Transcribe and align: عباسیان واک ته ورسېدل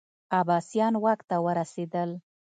عباسیان 0.39 0.93
واک 1.03 1.19
ته 1.29 1.35
ورسېدل 1.45 2.09